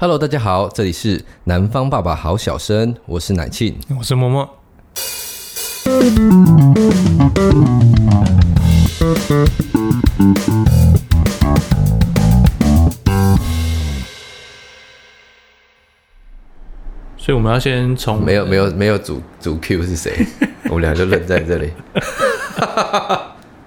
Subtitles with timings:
[0.00, 4.48] Hello，大家好，这里是南方爸爸好小生，我是奶庆，我是默默。
[17.16, 20.24] 所以我们要先从没有没有没有主主 Q 是谁？
[20.70, 21.72] 我们俩就愣在这里。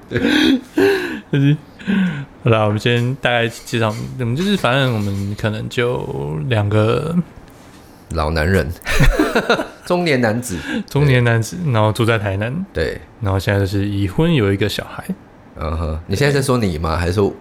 [0.08, 1.58] 对。
[2.44, 7.16] 好了，我们先大概介绍，我们就是反正我们可能就两个
[8.12, 8.72] 老男人，
[9.86, 10.58] 中年男子，
[10.90, 15.04] 中年男子，然后住在台南，对，然后现在就是已婚，有一个小孩。
[15.58, 16.98] 嗯哼，你现在在说你吗？
[16.98, 17.32] 还是说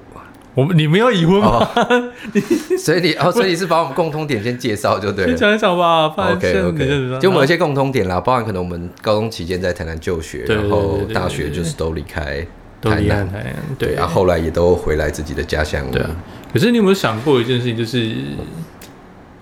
[0.54, 0.76] 我们？
[0.76, 1.66] 你没有已婚吗？
[1.74, 2.12] 哦、
[2.78, 6.06] 所以你哦，所以你是把我们共通点先介绍就对了，讲一讲吧。
[6.09, 12.46] OK OK，就我们有一些共通点啦，包含可能我们高中期间在台南就学，然后大学就是都离开。
[12.80, 15.84] 都离开台南，对，然后后来也都回来自己的家乡。
[15.90, 16.10] 对啊，
[16.52, 17.76] 可是你有没有想过一件事情？
[17.76, 18.14] 就是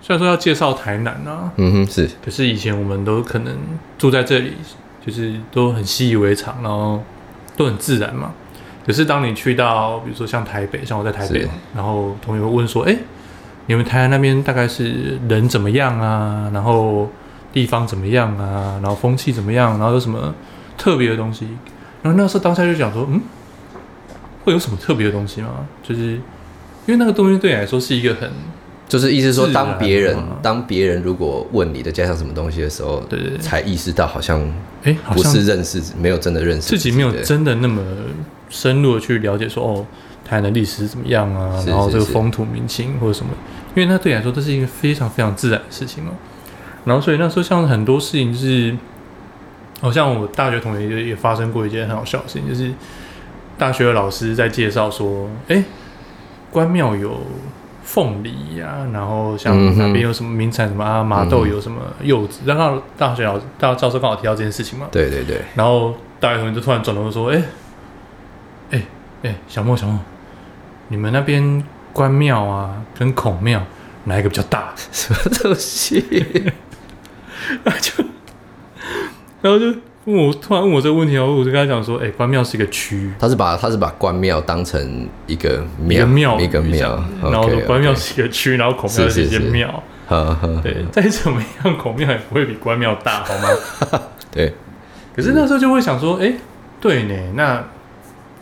[0.02, 3.56] 虽然说要介绍台南啊，嗯哼，是，可是以前我们都可能
[3.97, 4.55] 住在这里，
[5.06, 7.03] 就是都很习以为常，然后
[7.56, 8.33] 都很自然嘛。
[8.86, 12.97] 可是当你去到，比如说像台北，像我在台北，然后同学会问说：“哎，
[13.67, 16.50] 你们台南那边大概是人怎么样啊？
[16.52, 17.08] 然后
[17.52, 18.80] 地方怎么样啊？
[18.83, 19.78] 然后风气怎么样？
[19.78, 20.34] 然后有什么
[20.78, 21.47] 特别的东西？”
[22.03, 23.21] 然后那时候当下就讲说，嗯，
[24.45, 25.67] 会有什么特别的东西吗？
[25.83, 26.21] 就是因
[26.87, 28.31] 为那个东西对你来说是一个很，
[28.89, 34.41] 就是意思说，当别人当别人如果问你的家乡什么东西的时候，对对，才意识到好像，
[34.85, 37.83] 哎，不是认识，没有真的认识自己，没有真的那么
[38.49, 39.85] 深入的去了解说，哦，
[40.25, 41.63] 台南的历史怎么样啊？
[41.67, 43.33] 然后这个风土民情或者什么，
[43.75, 46.13] 因为那对你来说，这是一个非常非常自然的事情嘛。
[46.85, 48.77] 然后所以那时候像很多事情就是。
[49.81, 52.73] 好像我大学同学也也发生过一件很好笑的事情，就是
[53.57, 55.65] 大学的老师在介绍说，哎、欸，
[56.51, 57.20] 关庙有
[57.85, 67.42] 凤梨呀，然后像那边有什么名产，什么啊，麻豆有什么柚子，然后大学老师大教授刚好提到这件事情嘛，对对对，然后大学同学就突然转头说，哎、欸，
[68.73, 68.83] 哎、
[69.23, 69.98] 欸、哎，小莫小莫，
[70.89, 73.63] 你们那边关庙啊跟孔庙
[74.05, 74.73] 哪一个比较大？
[74.91, 76.05] 什么东西？
[77.63, 78.08] 那就。
[79.41, 79.67] 然后就
[80.05, 89.83] 问我，突然问我这个问题，然后我就跟他讲说：“哎、欸，关庙是一个区，他是把他是把关庙当成一个庙，一个庙，然后说关庙是一个区，然后孔庙是一间庙。
[90.63, 93.49] 对，再怎么样，孔庙也不会比关庙大，好吗？
[94.33, 94.55] 对。
[95.15, 96.35] 可是那时候就会想说：哎、欸，
[96.81, 97.63] 对呢，那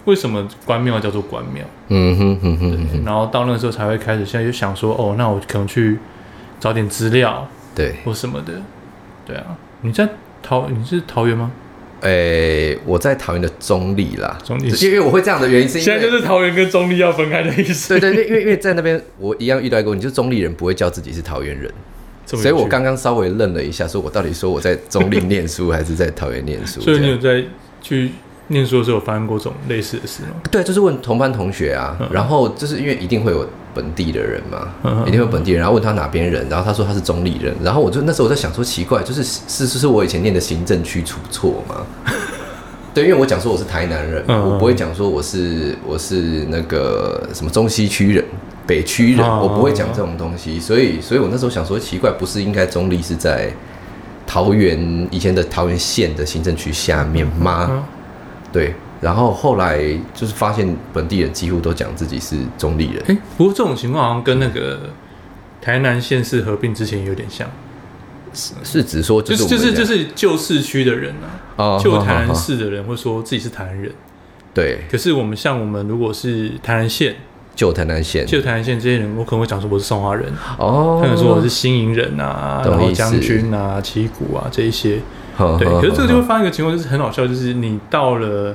[0.04, 1.64] 为什么关庙叫做关庙？
[1.88, 3.04] 嗯哼哼哼。
[3.04, 5.98] 然后到那个时候才会开始，现在就想说：哦，那我可能去
[6.60, 8.52] 找点资料，对，或什么的。
[9.26, 10.08] 对啊，你在。
[10.46, 11.50] 桃，你是桃园吗？
[12.02, 14.38] 诶、欸，我在桃园的中立啦。
[14.44, 17.98] 中立，因为我会这样的原因是因为，现在就是桃园跟中立要分开的意思。
[17.98, 21.68] 对对对，因为因为在那边我一样遇到过，你就中立人不会叫自己是桃园人，
[22.26, 26.80] 所以我刚刚稍微愣了一下，说我到底说我在中立念书还是在桃园念书？
[26.84, 27.42] 所以你有在
[27.82, 28.10] 去。
[28.48, 30.28] 念书的时候有发生过这种类似的事吗？
[30.50, 41.86] 对，就是问同班同学啊，嗯、然后就是因为一定会有本地的人嘛，嗯、一定会有本地人，然后问他哪边人，然后他说他是中立人，然后我就那时候我在想说奇怪，就是是是是我以前念的行政区出错吗？
[42.94, 48.24] 对，因为我讲说我是台南人，嗯、我不会讲说我是我是那个什么中西区人、
[48.66, 53.50] 北区人，嗯、我不会讲这种东西，所以所以我那时候想说奇怪，不是应该中立是在
[54.26, 57.86] 桃园以前的桃园县的行政区下面吗？
[58.46, 59.78] 嗯对，然后后来
[60.14, 63.02] 就是发现本地人几乎都讲自己是中立人。
[63.08, 64.90] 哎，不过这种情况好像跟那个
[65.60, 67.46] 台南县市合并之前有点像，
[68.32, 71.14] 是是指说就是就是就是旧市区的人
[71.56, 73.92] 啊，旧台南市的人会说自己是台南人。
[74.54, 77.16] 对，可是我们像我们如果是台南县，
[77.54, 80.32] 旧台南县，旧台南县这些人，我可能会讲说我是松花人。
[80.56, 84.98] 哦，可能说我是新营人啊，然后将军啊、七鼓啊这一些。
[85.58, 88.54] 对，可是这个就会发生一个情况，就是很好笑，就是你到了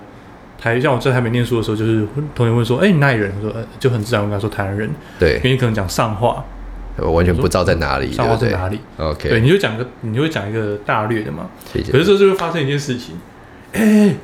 [0.59, 2.05] 台，像我在台北念书的时候，就是
[2.35, 6.43] 同学问说：“哎、欸，你哪里人？”我说：“就很自然，我跟他说台湾人。”对，因为你可能讲上话，
[6.97, 11.47] 我完全不知道在哪里，上话在哪里？OK，对，你就讲个，你就会讲一个大略的嘛。
[11.73, 13.15] 可是这就会发生一件事情，
[13.73, 14.15] 哎、欸。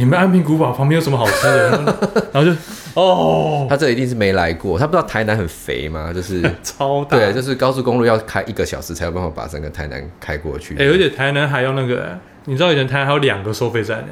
[0.00, 1.70] 你们安平古堡旁边有什么好吃的？
[2.32, 2.56] 然后就
[2.98, 6.12] 哦，他这一定是没来过，他不知道台南很肥吗？
[6.12, 10.74] 就是 超大，对，就是高速公路要开一个小时才有办法把整个台南开过去。
[10.74, 14.08] 哎、欸，而且台南还要那个，你知道以前台南还有两个收费站呢？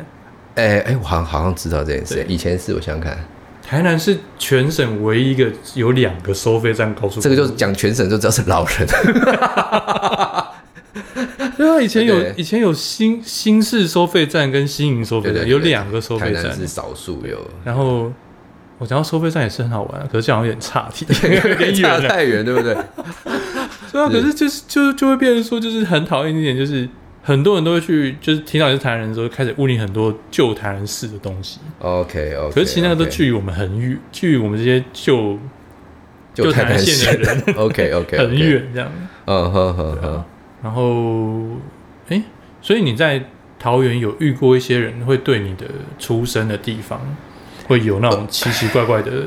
[0.54, 2.24] 哎哎、我好像好像知道这件事。
[2.28, 3.18] 以前是我想想看，
[3.62, 8.86] 台南是全省唯一一个有两个收费站高速这个就是讲全省就知道是老人。
[11.56, 17.38] 对啊，以前有以前有新新市收费站跟新营收费站，有两个收费站，是少数有。
[17.64, 18.12] 然后
[18.78, 22.74] 我讲到收费站也是很好玩，可是这样有点差题，有点差太远，对不对？
[23.92, 26.86] 对啊，可是就是就就会变成说，就是很讨厌一点，就是
[27.22, 31.58] 很多人都会去，就是听到你是台南人的时候，开始问你很多旧台南市的东西。
[31.78, 35.38] OK OK，可是其实那个都距离我们很远，距离我们这些旧
[36.34, 38.92] 旧台南县的人，OK OK，很远这样。
[39.24, 40.24] 嗯哼哼哼。
[40.62, 41.56] 然后，
[42.08, 42.22] 哎，
[42.60, 43.22] 所以你在
[43.58, 45.64] 桃园有遇过一些人会对你的
[45.98, 47.00] 出生的地方
[47.66, 49.10] 会有那种奇奇怪怪的？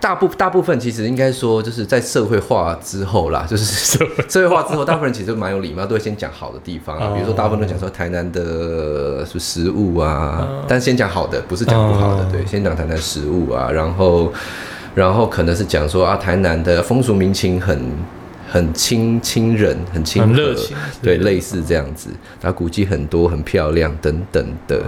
[0.00, 3.64] 大部大部分其实应该说，就是在社会化之后啦， 就是
[4.28, 7.12] 社会化之后，大部分人其实蛮有礼貌，都会先讲好的地方啊。
[7.14, 12.24] 比如说，大部分都讲说台南的食物啊，但先讲好的，不是讲不好的。
[12.30, 14.30] 对，先讲台南食物啊，然后
[14.94, 17.80] 然后可能是讲说啊，台南的风俗民情很
[18.54, 22.08] 很亲亲人，很亲很热情，对，类似这样子。
[22.40, 24.80] 然后古迹很多，很漂亮等等的。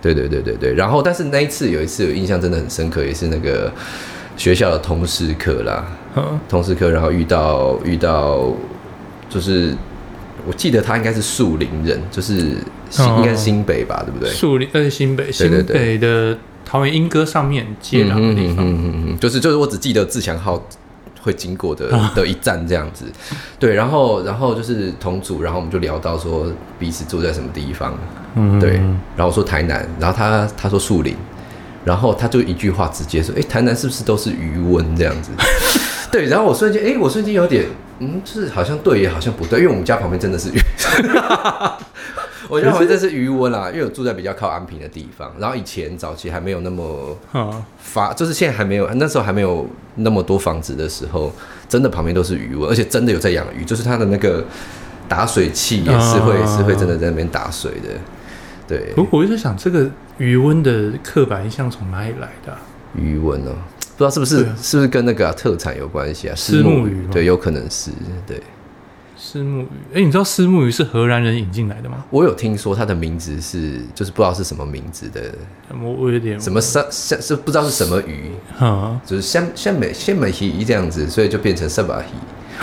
[0.00, 0.72] 对对对对对。
[0.72, 3.70] 然后，但是那一次有一次有印象真的很深刻，也是那个。
[4.36, 5.86] 学校的通识课啦，
[6.48, 8.52] 通识课，然后遇到遇到，
[9.30, 9.72] 就是
[10.44, 14.28] 我记得他应该是树林人，就是应该是新北吧，对不对？
[14.28, 20.60] 树林，呃，是新北，新北的桃园莺歌上面接壤的地方，嗯嗯嗯，就是就是我只记得自强号
[21.24, 23.06] 会经过的的一站这样子，
[23.58, 26.46] 对，然后然后就是同组，然后我们就聊到说
[26.78, 27.98] 彼此住在什么地方，
[28.36, 28.74] 嗯，对，
[29.16, 31.16] 然后我说台南，然后他他说树林。
[31.84, 35.30] 然后他就一句话直接说：“哎，台南是不是都是余温这样子？”
[36.10, 37.66] 对，然后我瞬间，哎，我瞬间有点，
[37.98, 40.58] 嗯，就是好像对，也好像不对，因为我们家旁边真的是鱼，
[42.48, 45.32] 我家旁边真的是余温啦，因为我住在比较靠安平的地方。
[45.38, 47.16] 然后以前早期还没有那么
[47.78, 51.32] 发，就是现在还没有，那时候还没有那么多房子的时候，
[51.68, 54.44] 真的旁边都是鱼温，而且真的有在养鱼，就是它的那个
[55.08, 57.88] 打水器也是会是会真的在那边打水的。
[58.66, 62.58] 对，不过我一直想，这个余温的刻板印象从哪里来的、啊？
[62.96, 63.56] 鱼塭哦，
[63.96, 66.34] 不知道是不是、啊、是不是跟那个、啊、特产有关系啊？
[66.36, 67.90] 虱目鱼，对，有可能是
[68.26, 68.40] 对。
[69.16, 72.04] 虱目鱼，哎、欸，你知道虱目鱼是荷兰人引进来的吗？
[72.10, 75.34] 我有听说它的名字是，就是不知道是什么名字的。
[75.82, 82.04] 我我有点什么三三是不知道是什么鱼，哈，就是像像美像美鱼这样子，所以就变成三把鱼。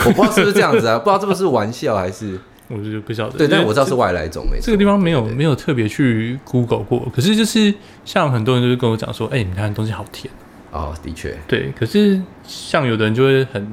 [0.06, 0.96] 我不知道是不是这样子啊？
[1.00, 2.38] 不知道这不是玩笑还是。
[2.68, 4.64] 我就不晓得，对，但我知道是外来种，没错。
[4.64, 10.32] 这个地方没有没有特别去 Google 过，可是就是像很多人就是跟我讲说，哎，你看东西好甜
[10.70, 11.70] 哦，的确，对。
[11.78, 13.68] 可是像有的人就会很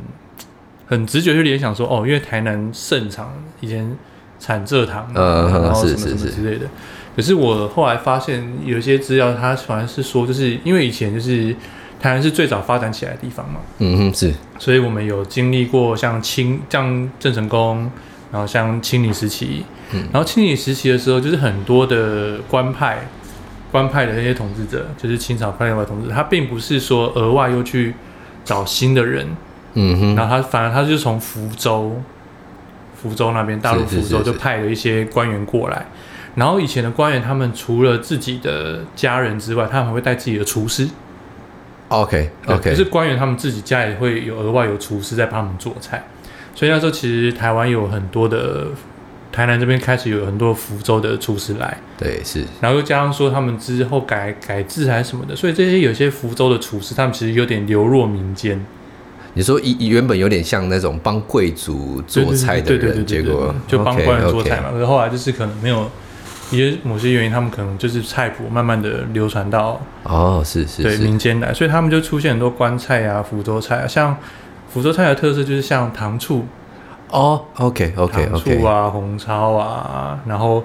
[0.89, 3.25] 很直觉就联想说，哦，因为台南盛产
[3.61, 3.95] 以前
[4.39, 6.65] 产蔗糖，嗯，然后什么什么之类的。
[7.15, 11.55] 可是我后来发现有一些资料，它反而是说，就是因为以前就是
[12.01, 14.33] 台南是最早发展起来的地方嘛，嗯哼，是。
[14.57, 17.89] 所以我们有经历过像清像郑成功。
[18.31, 22.99] 然后像清领时期，嗯，然后清领时期的时候，就是很多的官派，
[23.71, 27.95] 官派的那些统治者，就是清朝派来的统治者，他并不是说额外又去
[28.45, 29.25] 找新的人，
[29.73, 32.01] 嗯哼，然后他反而他就从福州，
[32.95, 35.85] 福州那边大陆福州就派了一些官员过来，
[36.35, 40.89] 然后以前的官员他们除了自己的家人之外，他们还会带自己的厨师
[41.89, 46.03] ，OK OK，就是官员他们自己家里会有额外有厨师在帮他们做菜。
[46.55, 48.67] 所以那时候其实台湾有很多的，
[49.31, 58.65] 台南这边开始有很多福州的厨师来，对，是，然后又加上说他们之后改改制还是什么的，所以这些有些福州的厨师，他们其实有点流落民间。
[59.39, 64.69] 你说一原本有点像那种帮贵族做菜的人，结果就帮官人做菜嘛。
[64.69, 65.89] 可是后来就是可能没有
[66.51, 74.17] 一些某些原因，他们可能就是菜谱慢慢的流传到哦，是是，对民间来，所以他们就出现很多官菜啊，福州菜啊，像。
[74.71, 76.45] 福州菜的特色就是像糖醋。
[77.09, 80.63] 哦，OK OK OK，糖醋啊，红烧啊，然后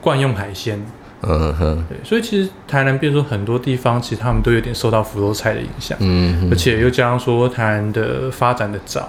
[0.00, 0.84] 惯用海鲜，
[1.22, 9.08] 嗯哼，对，所以其实台南，变说很多地方，其实他们都有点受到福州菜的影响，嗯哼，而且又加上说台南的发展的早，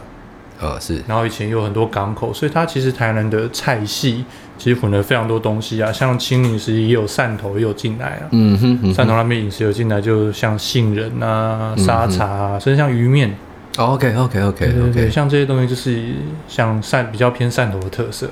[0.59, 4.23] 啊是，然后以前有很多港口，所以它其实台南的菜系
[4.57, 13.35] 其实混了非常多东西啊，像清饮时也有汕头也有进来啊，嗯哼，汕头那边饮食有进来，就像杏仁啊、沙茶啊，甚至像鱼面。
[13.77, 16.01] ，OK OK OK OK，对,对对，像这些东西就是
[16.47, 18.27] 像汕比较偏汕头的特色，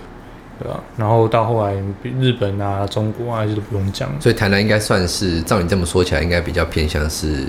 [0.60, 0.80] 对吧？
[0.98, 1.76] 然后到后来
[2.20, 4.10] 日本啊、中国啊，这些都不用讲。
[4.20, 7.46] 所以台南应该算是照你这么说起来，应该比较偏向是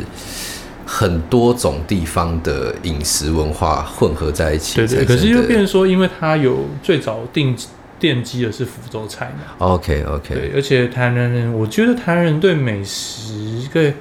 [0.85, 4.77] 很多种地方的饮食文化混合在一起。
[4.77, 7.57] 对对，可是又变成说，因为它有最早定
[8.01, 9.67] 奠基的是福州菜嘛。
[9.67, 13.95] OK OK，对，而且台南人，我觉得台南人对美食、对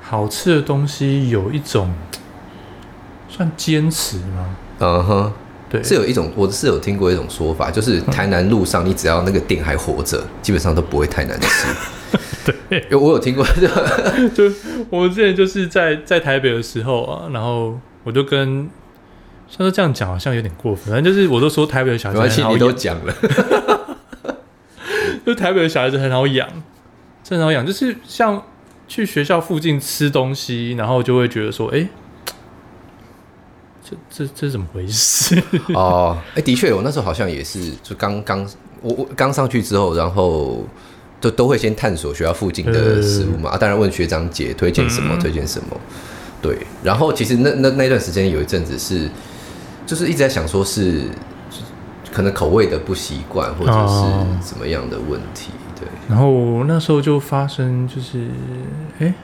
[0.00, 1.92] 好吃的东西有一种。
[3.34, 4.56] 算坚持吗？
[4.80, 5.32] 嗯哼、uh，huh.
[5.72, 11.66] 对，是有一种，我是有听过一种说法，就是台南路上，你只要那个店还活着，嗯、基本上都不会太难吃。
[12.68, 13.42] 对，有我有听过，
[14.36, 14.44] 就
[14.90, 18.68] 我之前就是在在台北的时候啊，然后我就跟，
[19.48, 23.14] 虽然说这样讲好像有点过分，反正就是我都说台北的小孩子很好养，你都讲了，
[25.24, 26.46] 就台北的小孩子很好养，
[27.30, 28.42] 很好养，就是像
[28.86, 31.88] 去学校附近吃东西，然后就会觉得说，哎、欸。
[34.10, 35.40] 这这这怎么回事？
[35.74, 38.46] 哦，哎、欸，的确，我那时候好像也是，就刚刚
[38.80, 40.64] 我我刚上去之后，然后
[41.20, 45.76] 都都会先探索学校附近的食物嘛，啊，当然问学长姐推荐什么，嗯、推荐什么，
[46.40, 46.58] 对。
[46.82, 49.08] 然后其实那那那段时间有一阵子是，
[49.86, 51.02] 就是一直在想说是
[52.12, 55.88] 可能口味的不习惯，或者是怎么样的问题，对。
[56.08, 58.26] 然后那时候就发生，就是
[58.98, 59.14] 哎、欸，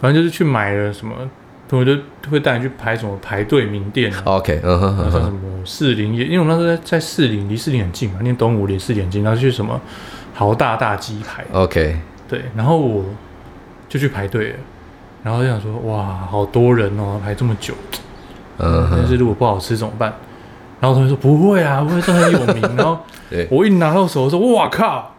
[0.00, 1.14] 反正就是去买了什么。
[1.76, 1.96] 我就
[2.30, 9.78] 会带你去排什么排队名店，OK，嗯哼，像什么士林夜，因为我那时候在在士林，离士林很近嘛，念东吴离士林很近，然后去什么
[10.34, 11.98] 豪大大鸡排，OK，
[12.28, 13.04] 对，然后我
[13.88, 14.56] 就去排队了，
[15.22, 17.74] 然后就想说，哇，好多人哦，排这么久，
[18.58, 20.12] 嗯，但是如果不好吃怎么办？
[20.80, 22.62] 然后同学说不会啊，不会，这很有名。
[22.78, 22.98] 然后
[23.50, 25.12] 我一拿到手说，哇靠！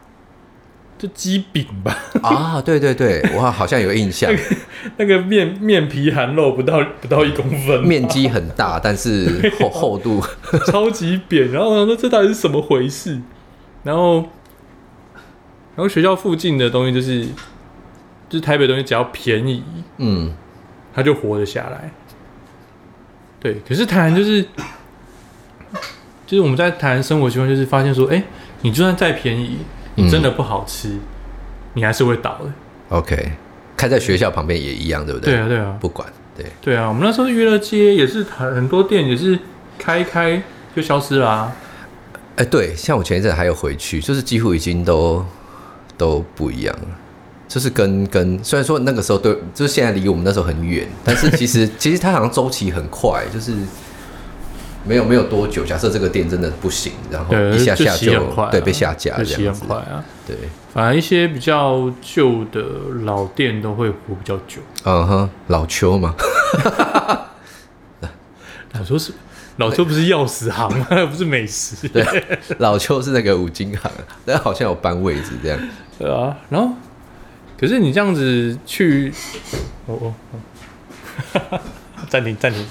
[1.00, 4.29] 就鸡饼吧啊，对对对，我好像有印象。
[4.98, 10.22] 那个面面皮含肉不到不到一公分，面积很大，但是厚厚度
[10.68, 11.50] 超级扁。
[11.53, 13.18] 然后我想说这到底是什么回事？
[13.84, 17.24] 然后然后学校附近的东西就是
[18.27, 19.63] 就是台北东西只要便宜，
[20.00, 20.34] 嗯，
[20.94, 21.89] 它就活得下来。
[23.39, 24.41] 对，可是台南就是
[26.27, 28.22] 就是我们在台南生活习惯就是发现说，哎，
[28.63, 29.60] 你就算再便宜。
[30.03, 31.00] 你真的不好吃，嗯、
[31.74, 32.51] 你还是会倒的。
[32.89, 33.32] OK，
[33.77, 35.34] 开在学校旁边也一样，对不对？
[35.34, 36.88] 对啊，对啊，不管，对对啊。
[36.88, 39.38] 我们那时候娱乐街也是很很多店也是
[39.77, 40.41] 开一开
[40.75, 41.56] 就消失了啊。
[42.36, 45.25] 哎、欸，对，像我前一阵还有回去，就是几乎已经都
[45.98, 46.88] 都不一样了。
[47.48, 53.53] 就是跟跟虽然说那个时候对，就是现在离我们那时候很远，但是其实 其实它好像周期很快，就是。
[54.89, 60.03] 没有没有多久，假设这个店真的不行，然后一下下就，就对，啊、对被下架这样子，很快啊。
[60.25, 60.36] 对，
[60.74, 62.60] 反而一些比较旧的
[63.03, 64.60] 老店都会活比较久。
[64.86, 66.15] 嗯哼，老邱嘛。
[68.74, 69.13] 老邱是
[69.58, 70.88] 老邱不是钥匙行吗？
[71.05, 71.88] 不是美食。
[71.89, 72.03] 对，
[72.58, 73.91] 老邱是那个五金行，
[74.25, 75.60] 但好像有搬位置这样。
[76.00, 76.74] 对啊，然后
[77.60, 79.13] 可是你这样子去，
[79.86, 80.13] 哦哦
[81.51, 81.60] 哦，
[82.10, 82.65] 暂停暂停。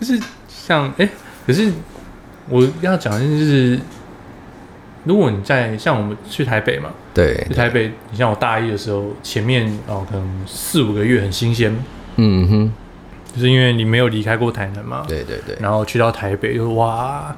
[0.00, 1.10] 就是像哎、欸，
[1.46, 1.72] 可是
[2.48, 3.78] 我要讲的就是，
[5.04, 11.76] 如果你在像我们去台北嘛，对，去台北，你像我大一的时候，前面哦，可能四五个月很新鲜，
[12.16, 12.72] 嗯哼，
[13.34, 17.34] 就是因为你没有离开过台南嘛，对对对，然后去到台北就哇，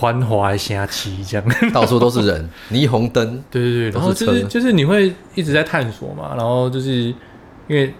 [0.00, 7.14] 繁华下期这样， 到处都是人，霓虹灯，对对对，然后就是就是你会一直在探索嘛，然后就是
[7.68, 7.92] 因为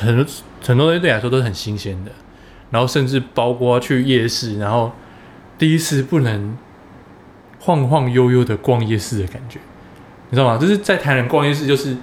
[0.00, 0.26] 很多
[0.66, 2.10] 很多东西对你来说都是很新鲜的。
[2.74, 4.90] 然后甚至包括去夜市，然后
[5.56, 6.56] 第一次不能
[7.60, 9.60] 晃晃悠悠的逛夜市的感觉，
[10.30, 10.58] 你知道吗？
[10.58, 11.96] 就是在台南逛夜市，就是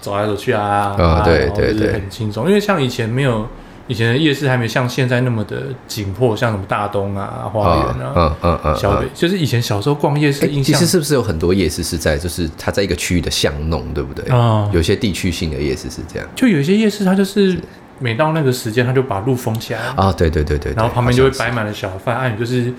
[0.00, 2.46] 走来走去啊，啊，对对对，很轻松。
[2.46, 3.44] 因为像以前没有
[3.88, 14.32] 以前的夜市还没像现在那么的紧迫，像什么大东啊、花园啊、嗯嗯嗯、小北，就是以前小时候逛夜市印象，其实是不是有很多夜市是在就是它在一个区域的巷弄，对不对？
[14.32, 17.58] 啊，有些地区性的夜市是这样，就有一些夜市它就是。
[18.02, 20.14] 每到那个时间，他就把路封起来啊、哦！
[20.18, 22.74] 对对对对，然后旁边就会摆满了小贩，啊，你就是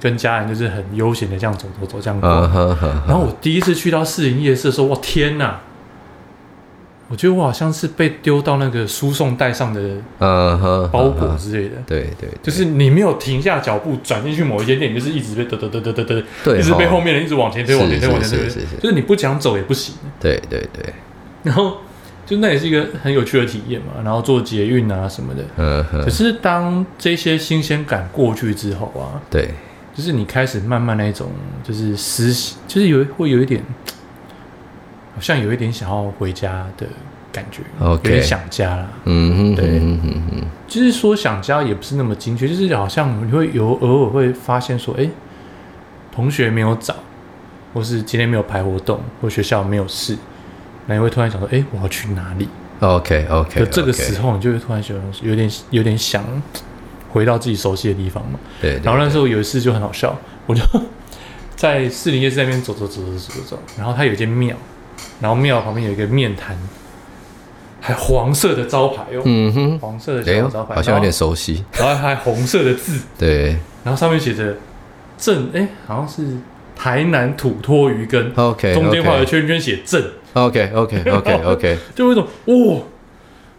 [0.00, 2.48] 跟家人就是很悠闲的这样走走走这样逛。
[2.48, 2.76] Uh,
[3.08, 5.58] 然后我第一次去到士林夜市的时候，哇天哪！
[7.08, 9.80] 我觉得我好像是被丢到那个输送带上的
[10.20, 11.74] 包裹之类的。
[11.74, 18.48] Uh, uh, uh, uh, 对对，就是你没有停下脚步转进去某一间店，你就是一直被嘚嘚嘚嘚嘚嘚，一直被后面人一直往前推，往前推，往前推，
[18.80, 19.96] 就是你不想走也不行。
[20.20, 20.94] 对对对，
[21.42, 21.78] 然后。
[22.30, 25.42] 就那也是一个很有趣的体验嘛，然后做捷运啊什么的。
[25.56, 26.00] 嗯哼。
[26.04, 29.50] 可是当这些新鲜感过去之后啊，对，
[29.92, 31.28] 就是你开始慢慢那种，
[31.64, 32.32] 就是思，
[32.68, 33.60] 就是有会有一点，
[35.12, 36.86] 好像有一点想要回家的
[37.32, 38.88] 感觉，okay, 有点想家了。
[39.06, 40.46] 嗯哼，对，嗯哼哼。
[40.68, 45.10] 就是说想家也不是那么精确，就是好像你会有偶尔会发现说，哎、欸，
[46.12, 46.94] 同学没有找，
[47.74, 50.16] 或是今天没有排活动，或学校没有事。
[50.90, 52.48] 那你会突然想说，哎、欸，我要去哪里
[52.80, 53.64] ？OK OK。
[53.66, 56.24] 这个时候，你就会突然想有点有点想
[57.10, 58.40] 回到自己熟悉的地方嘛。
[58.60, 58.80] 对。
[58.82, 60.60] 然后那时候有一次就很好笑，我就
[61.54, 64.56] 在士林夜市那边走走走走走走，然后它有一间庙，
[65.20, 66.58] 然后庙旁边有一个面摊，
[67.80, 69.22] 还黄色的招牌哦。
[69.26, 69.78] 嗯哼。
[69.78, 71.64] 黄色的小招牌，好像有点熟悉。
[71.74, 73.00] 然后还红色的字。
[73.16, 73.56] 对。
[73.84, 74.56] 然后上面写着
[75.16, 76.36] “正”，哎，好像是。
[76.82, 82.80] 台南土托鱼羹，OK，中间画个圈圈写正，OK，OK，OK，OK， 就有一种哇，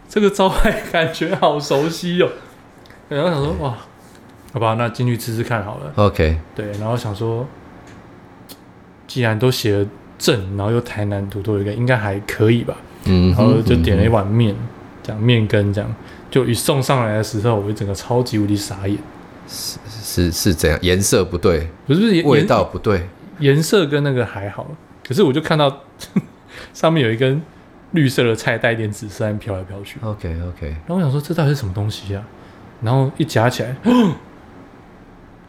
[0.08, 2.28] 这个招牌感觉好熟悉哦。
[3.08, 3.78] 然后想说哇，
[4.52, 5.92] 好吧，那进去吃吃看好了。
[5.94, 7.46] OK，对，然后想说，
[9.06, 9.86] 既然都写了
[10.18, 12.76] 正，然后又台南土托鱼羹，应该还可以吧？
[13.04, 14.52] 嗯，然后就点了一碗面，
[15.00, 15.94] 这样面羹这样，
[16.28, 18.98] 就一送上来的时候，我就整个超级无敌傻眼。
[19.46, 19.78] 是
[20.12, 20.78] 是是怎样？
[20.82, 24.66] 颜色不对，不是味道不对，颜色跟那个还好，
[25.06, 25.84] 可是我就看到
[26.74, 27.40] 上面有一根
[27.92, 29.98] 绿色的菜，带一点紫色，飘来飘去。
[30.02, 32.22] OK OK，然后我想说，这到底是什么东西啊？
[32.82, 33.74] 然后一夹起来。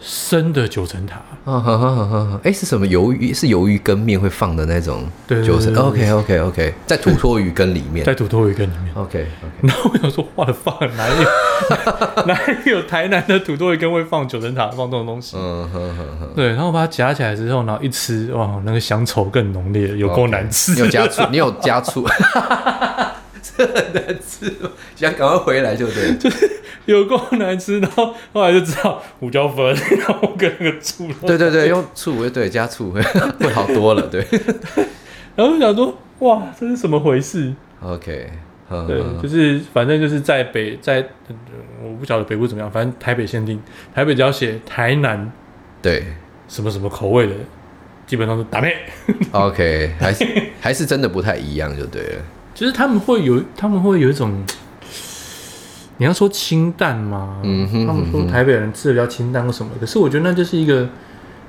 [0.06, 2.40] 生的九层塔，啊哈哈哈哈！
[2.44, 3.34] 哎，是什么鱿鱼？
[3.34, 5.74] 是鱿鱼羹面会放的那种九层。
[5.74, 8.94] OK OK OK，在土托鱼羹里面，在土托鱼羹里面。
[8.96, 9.50] OK OK。
[9.62, 11.26] 然后我想说，画的放哪里？
[12.28, 15.38] 哪里有台南的土托鱼羹会放九层塔，放这种东西？
[15.40, 16.30] 嗯哼哼哼。
[16.36, 20.74] 对，然后把它夹起来之后，然后一吃，哇，那个乡愁更浓烈，有够难吃。
[20.74, 21.24] 你有加醋？
[21.32, 22.06] 你有加醋？
[23.44, 24.50] 这很难吃，
[24.96, 26.50] 想赶快回来就对，就是
[26.86, 29.66] 有够难吃，然后后来就知道胡椒粉，
[30.00, 33.02] 然后跟那个醋，对对对，用醋，对，加醋会
[33.40, 34.26] 会好多了，对。
[35.36, 38.30] 然后就想说，哇，这是什么回事？OK，
[38.88, 41.06] 对，就是反正就是在北，在
[41.84, 43.60] 我不晓得北部怎么样，反正台北限定，
[43.94, 45.32] 台北只要写台南，
[45.82, 46.06] 对，
[46.48, 47.34] 什么什么口味的，
[48.08, 48.76] 基本上是打妹。
[49.32, 50.26] OK，还是
[50.62, 52.22] 还是真的不太一样，就对了。
[52.54, 54.32] 就是他们会有，他们会有一种，
[55.98, 57.38] 你要说清淡吗？
[57.44, 60.88] 嗯哼，他们说台北人吃的比较清淡或什么，可是我觉得那就是一个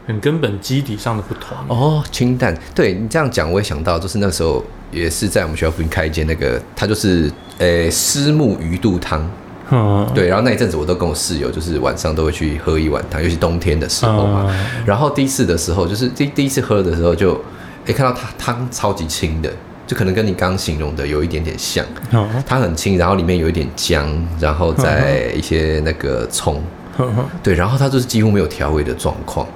[0.07, 1.57] 很根本基底上的不同。
[1.69, 9.31] 哦，清淡，对你这样讲，我也想到，就是那时候也是在我们学校附近开一间那个，它就是诶虱目鱼肚汤。
[9.71, 14.47] 嗯，对，然后那一阵子我都跟我室友，就是晚上都会去喝一碗汤，尤其冬天的时候嘛。
[14.49, 17.45] 嗯、然后第一次的时候，就是第第一次喝的时候就，就
[17.87, 19.51] 诶看到它汤超级清的。
[19.87, 21.85] 就可能跟你刚形容的有一点点像，
[22.47, 24.09] 它很轻，然后里面有一点姜，
[24.41, 26.63] 然后再一些那个葱，
[27.43, 29.47] 对，然后它就是几乎没有调味的状况，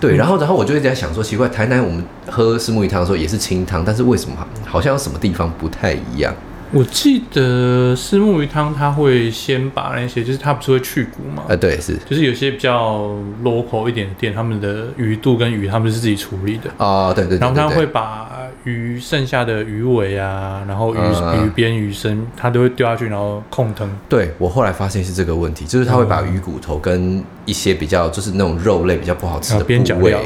[0.00, 6.32] 对，然后然后我就一直在想说，奇怪，台南我们喝石目鱼汤的时候也是清汤，但是为什么好像有什么地方不太一样？
[6.70, 11.44] 我记得是木鱼汤，它会先把那些，就是它不是会去骨嘛？
[11.48, 18.30] 啊，对，是，就是有些比较 local 一点的店，他们的鱼肚跟鱼他们是自己处理的哦，对对，然后他会把
[18.64, 23.88] 鱼剩下的鱼尾啊，然后鱼鱼边鱼身，他都会丢下去，然后控汤。
[24.08, 30.20] 对，我后来发现是这个问题，就是他会把鱼骨头跟一些比较就是那种肉类比较不好吃的边角料，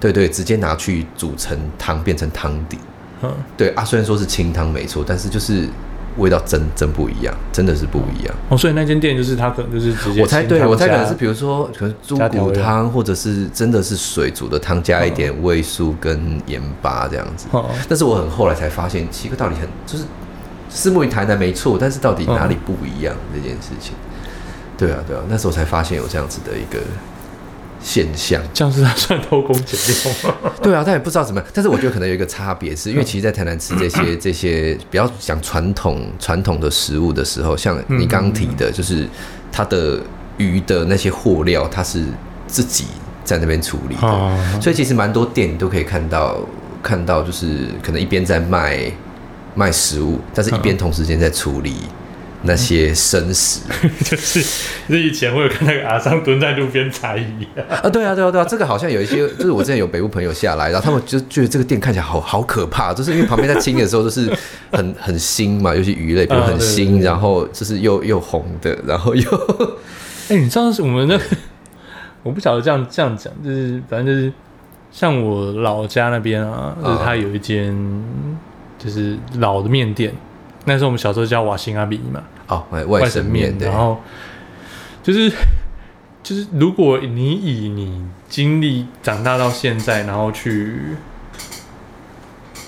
[0.00, 2.78] 对对，直接拿去煮成汤，变成汤底。
[3.24, 5.68] 嗯，对啊，虽然说是清汤没错，但是就是
[6.18, 8.34] 味道真真不一样，真的是不一样。
[8.48, 17.46] 哦，所以那间店就是他可能就是直接我猜对，我猜可能是比如说可能猪骨汤，或者是真的是水煮的汤，加一点味素跟盐巴这样子。
[17.50, 20.04] 哦，但是我很后来才发现，其实道理很就是
[20.70, 23.94] 拭目鱼台南没错，但是到底哪里不一样这件事情？
[24.76, 26.80] 对啊，对啊，那时候才发现有这样子的一个。
[27.86, 30.52] 现象，这样是他算偷工减料吗？
[30.62, 31.50] 对啊，他也不知道怎么样。
[31.52, 39.06] 但是我觉得可能有一个差别，是因为其实，在台南吃这些 这些比较讲传统传统的食物的时候，像你刚刚提的，就是
[39.52, 40.00] 它的
[40.38, 42.02] 鱼的那些货料，它是
[42.46, 42.86] 自己
[43.22, 46.40] 在那边处理的，所以其实蛮多店你都可以看到
[46.82, 48.90] 看到，就是可能一边在卖
[49.54, 51.74] 卖食物，但是一边同时间在处理。
[52.46, 53.62] 那些生死，
[54.04, 64.30] 就是是以前我有看那个阿桑蹲在路边采鱼啊，对啊，对啊，对啊，这个好像有一些，就是我之前有北部朋友下来，然后他们就觉得这个店看起来好好可怕，就是因为旁边在清的时候都是
[64.70, 69.30] 很很腥嘛，尤其鱼类，比如很腥，然后就是又又红的，然后又，
[70.28, 71.24] 哎，你知道是我们那个，
[72.22, 74.30] 我不晓得这样这样讲，就是反正就是
[74.92, 77.74] 像我老家那边啊，就是他有一间
[78.78, 80.12] 就是老的面店。
[80.66, 84.00] 那时候我们小时候叫瓦辛阿比嘛，哦，外省面，然后
[85.02, 85.30] 就是
[86.22, 90.96] 就是，如果你以你经历长大到现在，然后去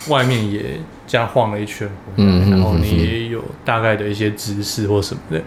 [0.09, 5.43] 外面也这样晃了一圈，嗯，然后你也有大概的一些知识或什么的，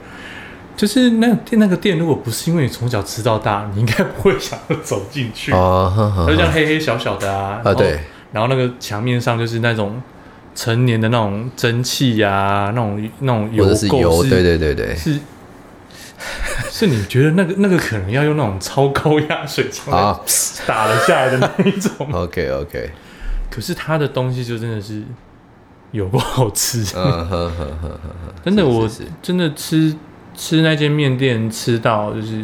[0.76, 5.52] 就是那店那个店，如果不是因为你从小吃到大，你应该不会想要走进去。
[5.52, 8.00] 哦，就像黑黑小小的啊，啊对，
[8.32, 10.02] 然后那个墙面上就是那种。
[10.60, 15.18] 成年的那种蒸汽呀、啊，那种那种油垢，对对对对，是
[16.70, 20.20] 是，你觉得那个那个可能要用那种超高压水枪啊
[20.68, 22.06] 打了下来的那一种。
[22.12, 22.90] OK OK，
[23.50, 25.02] 可是他的东西就真的是
[25.92, 26.84] 有不好吃，
[28.44, 28.86] 真的，我
[29.22, 29.96] 真的吃
[30.36, 32.44] 吃那间面店吃到就是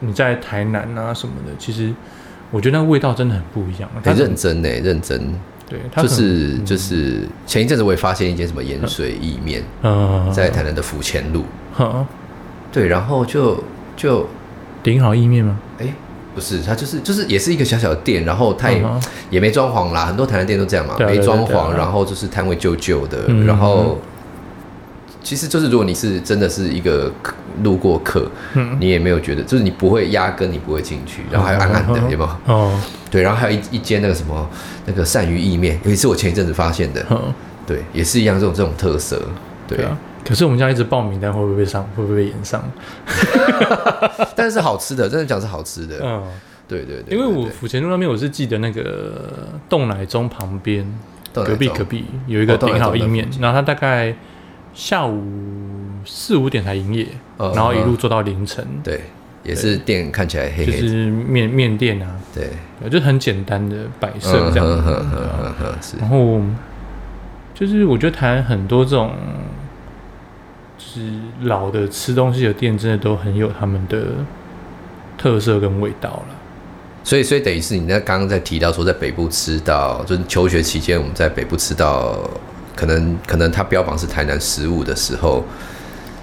[0.00, 1.90] 你在台南啊什么的，其实
[2.50, 3.88] 我觉得那个味道真的很不一样。
[4.04, 5.34] 很认真呢，认真。
[5.68, 11.44] 对，就是就是前一阵子我也发现一间什么盐水意面，嗯，在台南的府前路。
[12.72, 13.62] 对，然后就
[13.96, 14.26] 就
[14.82, 15.58] 顶好意面吗？
[15.78, 15.92] 哎，
[16.34, 18.84] 不是，它就是就是也是一个小小的店，然后它也
[19.30, 23.98] 也没装潢啦，很多台南店都这样嘛，没装潢，然后就是摊位旧旧的，然后。
[25.26, 27.10] 其实就是，如果你是真的是一个
[27.64, 32.30] 路过客，嗯，你也没有觉得，就是你不会压根你不会进去，然后还有暗暗的，有没有？
[32.46, 34.48] 哦，对，然后还有一一间那个什么
[34.84, 37.04] 那个鳝鱼意面，尤其是我前一阵子发现的，
[37.66, 39.20] 对，也是一样这种这种特色，
[39.66, 39.98] 对啊。
[40.24, 41.82] 可是我们家一直报名单会不会被上？
[41.96, 42.62] 会不会被延上？
[44.36, 46.22] 但是好吃的，真的讲是好吃的，嗯，
[46.68, 47.18] 对对对。
[47.18, 50.86] 因为我府前路那边，我是记得那个冻奶中旁边
[51.32, 54.14] 隔壁隔壁有一个顶好意面，然后它大概。
[54.76, 55.22] 下午
[56.04, 57.06] 四五点才营业，
[57.38, 58.62] 然后一路做到凌晨。
[58.84, 59.00] 对，
[59.42, 62.14] 也是店看起来黑黑，就是面面店啊。
[62.34, 64.84] 对，就很简单的摆设这样
[65.80, 65.96] 子。
[65.98, 66.42] 然后
[67.54, 69.12] 就是我觉得台湾很多这种
[70.76, 71.10] 就是
[71.40, 74.08] 老的吃东西的店，真的都很有他们的
[75.16, 76.26] 特色跟味道了。
[77.02, 82.18] 所以，所以等于是你那刚刚在提到说，在北部吃到，就是求学期间我们在北部吃到。
[82.76, 85.44] 可能可能他标榜是台南食物的时候，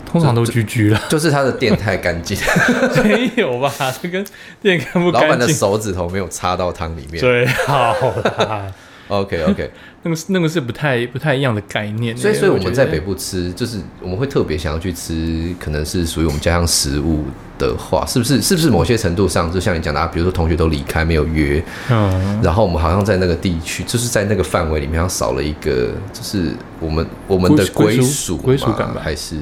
[0.05, 2.37] 通常都居居了，就是他的店太干净，
[3.03, 3.73] 没有吧？
[4.01, 4.23] 这跟
[4.61, 5.29] 店干不干净？
[5.29, 7.93] 老板的手指头没有插到汤里面，最好
[8.37, 8.71] 啦。
[9.09, 9.69] OK OK，
[10.03, 17.25] 那个是那个是不太不太一样的概念，所以所以我们在北部吃，就是我们会特别想要去吃，可能是属于我们家乡食物
[17.59, 18.41] 的话，是不是？
[18.41, 29.01] 是不是某些程度上，就像你讲的啊，比如说同学都离开没有约，嗯，然后我们好像在那个地区，就是在那个范围里面，好像少了一个，就是我们我们的归属归属感吧？
[29.03, 29.35] 还是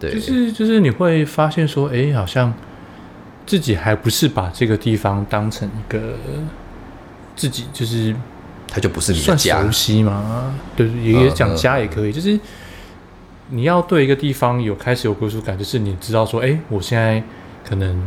[0.00, 0.12] 对？
[0.14, 2.52] 就是就是你会发现说，哎，好像
[3.46, 6.00] 自己还不是把这个地方当成一个
[7.36, 8.12] 自己就是。
[8.68, 10.54] 它就不是你的家，算熟悉吗？
[10.74, 12.12] 对，也讲家也可以。
[12.12, 12.38] 就是
[13.50, 17.22] 你要对一个地方有开始有归属感，就是你知道说，哎，我现在
[17.68, 18.02] 可能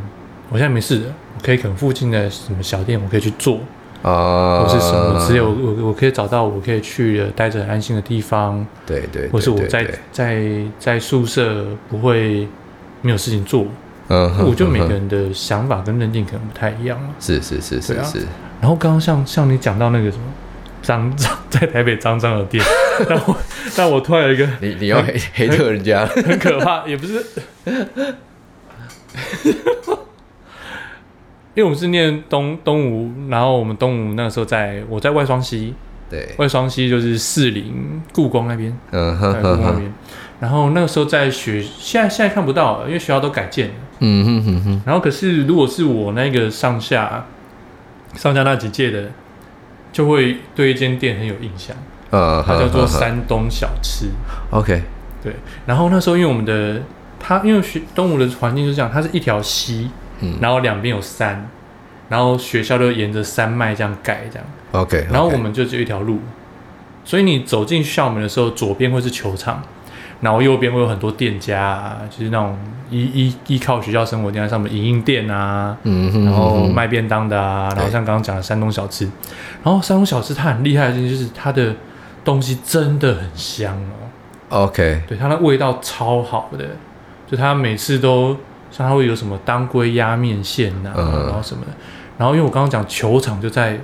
[0.49, 1.05] 我现在没事的，
[1.37, 3.59] 我可以可能附近的什么小店，我可以去做
[4.01, 8.65] 啊，或是什么之类，我我我可以找到我可以去的待着很安心的地方。
[8.85, 10.43] 对对，或是我在在
[10.79, 12.47] 在宿舍不会
[13.01, 13.67] 没有事情做。
[14.09, 16.99] 嗯，我觉得每个人的想法跟认定可能不太一样。
[17.19, 18.25] 是是是是是。
[18.59, 20.23] 然后刚刚像像你讲到那个什么。
[20.81, 22.63] 脏 脏在台北脏脏的店，
[23.09, 23.37] 但我
[23.75, 27.25] 但我突然有一个，你你要黑黑特人家，很可怕，也不是，
[31.53, 35.73] 因为我们是念东东吴，然后我们东吴那个时候在我在外双溪，
[36.09, 39.91] 对，外双溪就是士林故宫那边，嗯哼哼哼，
[40.39, 47.25] 然后那个时候在学，现在现在看不到了，因为学校都改建了，嗯哼哼哼，然后可是如果是我那个上下
[48.15, 49.11] 上下那几届的。
[49.97, 51.75] 就会对一间店很有印象，
[52.11, 54.05] 呃，它叫做山东小吃。
[54.51, 54.83] OK，
[55.23, 55.33] 对。
[55.65, 56.79] 然后那时候因为我们的
[57.19, 61.49] 它，因为学东吴的环境就是这样，它是一条溪，嗯，然后两边有山，
[62.09, 64.47] 然后学校就沿着山脉这样盖这样。
[64.73, 66.19] OK，然后我们就只有一条路，
[67.03, 69.63] 所以你走进校门的时候，左边会是球场。
[70.21, 72.57] 然后右边会有很多店家啊，就是那种
[72.89, 79.05] 依依依靠学校生活店在上面，影印店啊，嗯哼，然后卖便当的啊，然后像刚刚讲的山东小吃，
[79.63, 81.75] 然后山东小吃它很厉害的事情就是它的
[82.25, 84.65] 东西真的很香哦。
[84.65, 86.65] OK，对，它的味道超好的，
[87.29, 88.35] 就它每次都
[88.71, 91.71] 像它会有什么当归鸭面线呐，然后什么的，
[92.17, 93.79] 然后因为我刚刚讲球场就在。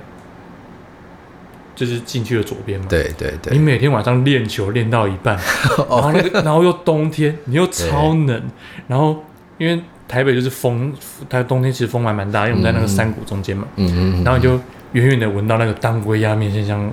[1.74, 2.86] 就是进去的左边嘛。
[2.88, 3.52] 对对对。
[3.52, 5.36] 你每天晚上练球练到一半，
[5.88, 8.42] 然后那个，然后又冬天，你又超冷，
[8.88, 9.22] 然后
[9.58, 10.92] 因为台北就是风，
[11.28, 13.66] 它冬天其实风还蛮大，因为我们在那个山谷中间嘛。
[13.76, 14.24] 嗯嗯。
[14.24, 14.60] 然后你就
[14.92, 16.92] 远远的闻到那个当归鸭面线香，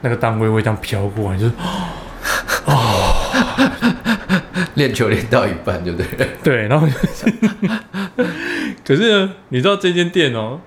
[0.00, 1.52] 那个当归味这样飘过来，就是
[2.66, 3.16] 哦。
[4.74, 6.28] 练球练到一半，对不对？
[6.42, 6.86] 对，然后
[8.86, 10.60] 可是呢，你知道这间店哦？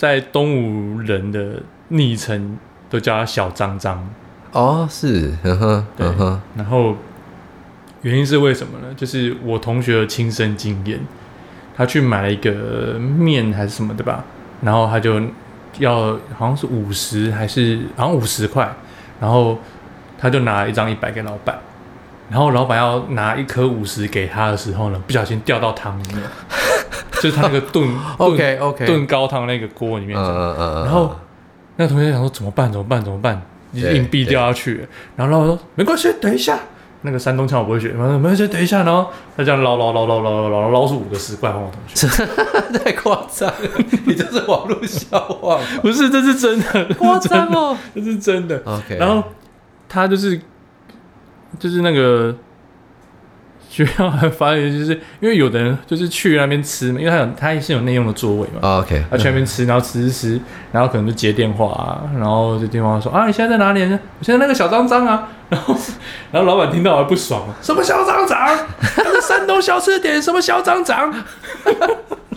[0.00, 2.56] 在东吴人的昵称
[2.88, 4.08] 都叫他小张张
[4.52, 6.96] 哦，是，呵呵，然后
[8.00, 8.94] 原因是为什么呢？
[8.96, 10.98] 就是我同学的亲身经验，
[11.76, 14.24] 他去买了一个面还是什么的吧，
[14.62, 15.20] 然后他就
[15.78, 18.74] 要好像是五十还是好像五十块，
[19.20, 19.58] 然后
[20.18, 21.58] 他就拿了一张一百给老板，
[22.30, 26.22] 然后老板要拿一颗五十给他的时候呢，不小心掉到汤里面。
[27.20, 31.14] 就是他那个炖， OK OK，炖高汤那个锅里面，然后
[31.76, 32.72] 那个同学想说怎么办？
[32.72, 33.02] 怎么办？
[33.04, 33.40] 怎么办？
[33.72, 36.58] 硬币掉下去，然后老板说没关系，等一下，
[37.02, 39.06] 那个山东腔我不会学，没没事，等一下，然后
[39.36, 42.08] 他这样捞捞捞捞捞捞捞捞出五个十块黄我同学，
[42.78, 43.54] 太夸张了，
[44.06, 48.60] 你这是网络笑话，不是，这是真的，夸张哦，这是真的。
[48.64, 49.22] OK，然后
[49.88, 50.40] 他就是
[51.58, 52.34] 就是那个。
[53.70, 58.58] 学校还发现，就是因为有的人就是去那边吃嘛，因为他有他也是有内用的座位嘛。
[58.62, 60.40] Oh, OK，他去那边吃，然后吃吃吃，
[60.72, 63.98] 然后可能就接电话啊，然后就电话说啊，你现在在哪里呢？
[64.18, 65.76] 我现在那个小张张啊， 然后
[66.32, 68.38] 然后老板听到还不爽，什么小张张？
[68.80, 71.14] 他是山东小吃店，什么小张张？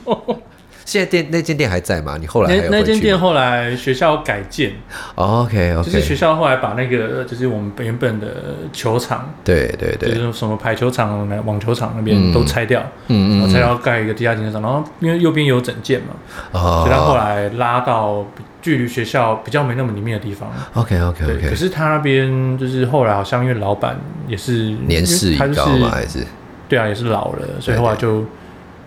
[0.86, 2.18] 现在店那间店还在吗？
[2.20, 4.74] 你后来那那间店后来学校改建
[5.16, 8.28] ，OK OK，就是学校后来把那个就是我们原本的
[8.72, 16.08] 球场，对对对，就是什么排球场、网球场那边都拆掉，嗯嗯，然后拆掉盖一个地下停车场，然后因为右边有整建嘛，
[16.52, 18.26] 哦，所以他后来拉到
[18.62, 26.26] 距离学校比较没那么里面的地方，OK OK OK，可是他那边就是后来好像因为老板也是年事已高嘛，还是？
[26.68, 28.26] 对啊，也是老了，所以后来就。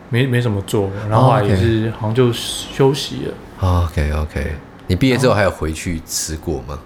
[0.09, 3.35] 没没什么做，然后后来也是好像就休息了。
[3.59, 4.53] Oh, OK OK，
[4.87, 6.79] 你毕业之后还有回去吃过吗？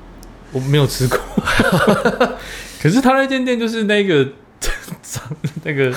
[0.53, 1.19] 我没有吃过，
[2.81, 4.25] 可是他那间店就是那个
[5.03, 5.23] 脏
[5.65, 5.93] 那个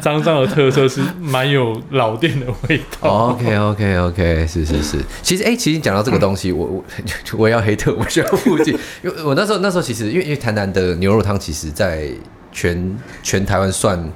[0.00, 3.08] 脏脏的特色是蛮有老店的味道。
[3.08, 4.98] Oh, OK OK OK，是是是。
[5.22, 6.84] 其实哎、欸，其实讲到这个东西，我我
[7.38, 12.08] 我要黑特，我需要附近，因为我那时候那时候其实因为因为台南的牛肉汤，其实在
[12.50, 14.10] 全全台湾算。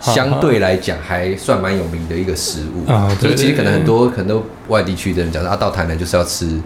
[0.00, 6.60] 相对来讲，还算蛮有名的一个食物啊，就是其实可能很多可能都外地区的人讲说啊，到台南就是要吃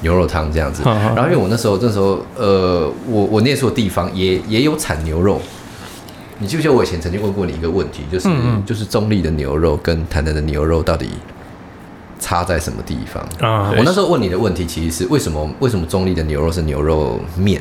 [0.00, 0.82] 牛肉汤这样子。
[0.84, 5.40] 然后因为我那时候那时候呃，我我念书的地方也也有产牛肉。
[6.38, 8.28] 你记不记得我以前曾经问过你一个问题，就是
[8.64, 11.10] 就是中立的牛肉跟台南的牛肉到底
[12.20, 13.72] 差在什么地方啊？
[13.76, 17.60] 我那时候问你的问题其实是为什么为什么中立的牛肉是牛肉面，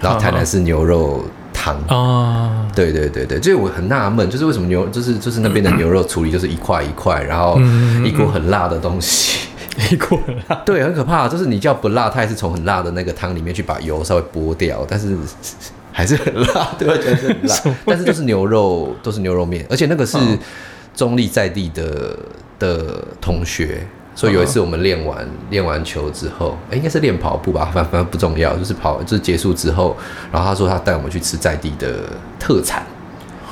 [0.00, 1.24] 然后台南是牛肉。
[1.62, 7.56] 汤啊，对对对对，就是我很纳闷，就是为什么牛，就是就是那边的牛肉处理就是一块一块，然后
[8.04, 9.46] 一锅很辣的东西，
[9.92, 11.28] 一锅很辣，对，很可怕。
[11.28, 15.16] 就是你叫不辣，它也是从很辣的那个汤里面去把油稍微剥掉，但是
[15.92, 16.94] 还是很辣，对吧？
[16.94, 20.18] 还是很辣， 但是就是牛肉都是牛肉面，而且那个是
[20.96, 22.18] 中立在地的
[22.58, 23.86] 的同学。
[24.14, 29.96] 所以有一次我们练完练完球之后，哎、欸，应该是练跑步吧，反 反正不重要，就是跑就是结束之后，
[30.30, 32.00] 然后他说他带我们去吃在地的
[32.38, 32.84] 特产，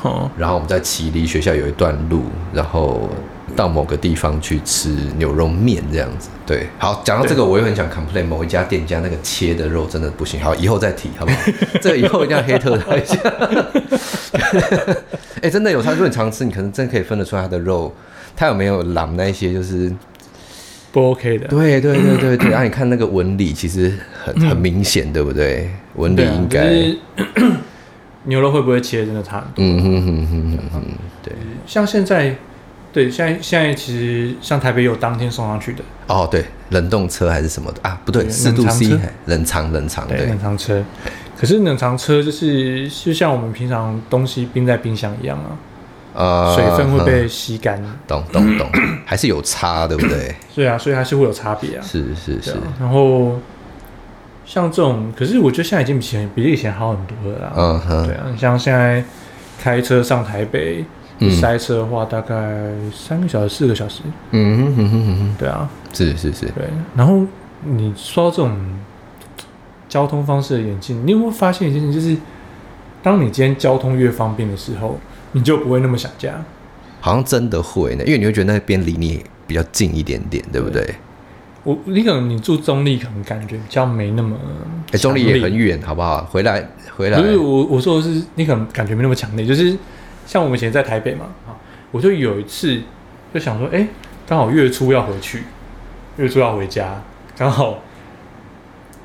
[0.03, 3.09] 哦，然后我们在骑离学校有一段路，然后
[3.57, 6.29] 到某个地方去吃牛肉面这样子。
[6.47, 11.39] 对，好，讲到这个，我又很想 complain 某一家店家那个切的肉真的不行，好，以后再提好不好？
[11.81, 13.17] 这个以后一定要黑特他一下。
[15.37, 17.91] 哎、欸，真的有他，如果你常吃，你可能真的可以分得出来他的肉，
[18.37, 19.91] 他有没有揽那些就是。
[20.93, 23.93] 不 OK 的，对对对对对，啊，你看那个纹理其实
[24.25, 25.71] 很很明显，对不对？
[25.95, 26.99] 纹理应该、就是、
[28.25, 29.65] 牛肉会不会切真的差很多。
[29.65, 30.83] 嗯哼哼哼哼，
[31.23, 31.33] 对。
[31.67, 32.35] 像现在，
[32.93, 35.85] 对，现在现在其实像台北有当天送上去的。
[36.09, 38.01] 哦，对，冷冻车还是什么的啊？
[38.05, 40.83] 不对，四度 C 冷藏冷藏，对，冷藏车。
[41.37, 45.57] 可是冷藏车就是就像我们平常东西冰在冰箱一样啊。
[46.15, 48.69] 呃，水分会被吸干，懂懂懂，
[49.07, 50.35] 还是有差，对不对？
[50.55, 51.83] 对啊，所以还是会有差别啊。
[51.83, 52.55] 是是是。
[52.79, 53.39] 然后
[54.45, 57.53] 像这种，可是我觉得现在已经比以前比以前好很多了啦。
[57.57, 59.03] 嗯哼，对啊，像现在
[59.61, 60.85] 开车上台北，
[61.31, 62.35] 塞车的话，大概
[62.93, 64.01] 三个小时、四个小时。
[64.33, 66.47] 嗯哼哼哼哼，对啊，是是是。
[66.47, 66.65] 对，
[66.97, 67.23] 然后
[67.63, 68.57] 你说到这种
[69.89, 72.17] 交通方式的演进，你有没有发现一件事情，就是
[73.03, 74.99] 当你今天交通越方便的时候，
[75.33, 76.43] 你就不会那么想家，
[77.01, 80.95] 好像真的会呢，因为你会觉得那边离你比较近一点点，对不对？
[81.63, 84.37] 我你可能你住中立，可能感觉比较没那么，
[84.87, 86.25] 哎、欸，中立也很远，好不好？
[86.25, 86.67] 回来
[86.97, 89.77] 回来，不是我我说的是，你可能感觉没那么强烈，就是
[90.27, 91.55] 像我们以前在台北嘛，啊，
[91.91, 92.81] 我就有一次
[93.33, 93.89] 就想说，哎、欸，
[94.27, 95.45] 刚好月初要回去，
[96.17, 97.03] 月初要回家，
[97.37, 97.79] 刚好。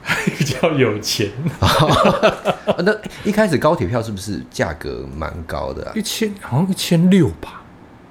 [0.07, 1.27] 还 比较有钱，
[2.85, 5.91] 那一开始高铁票是不是价格蛮高的啊？
[5.95, 7.63] 一千好像一千六吧，